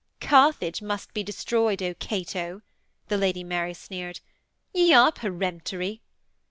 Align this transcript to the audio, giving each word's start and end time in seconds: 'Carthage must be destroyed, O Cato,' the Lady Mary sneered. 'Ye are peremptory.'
'Carthage 0.19 0.81
must 0.81 1.13
be 1.13 1.21
destroyed, 1.21 1.79
O 1.83 1.93
Cato,' 1.93 2.63
the 3.09 3.17
Lady 3.19 3.43
Mary 3.43 3.75
sneered. 3.75 4.19
'Ye 4.73 4.93
are 4.93 5.11
peremptory.' 5.11 6.01